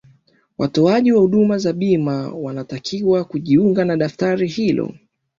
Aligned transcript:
watoaji 0.57 1.11
wa 1.11 1.19
huduma 1.21 1.57
za 1.57 1.73
bima 1.73 2.29
wanatakiwa 2.35 3.23
kujiunga 3.25 3.85
na 3.85 3.97
daftari 3.97 4.47
hilo 4.47 4.93